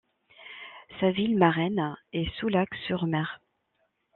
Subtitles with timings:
[0.99, 3.39] Sa ville marraine est Soulac-sur-Mer.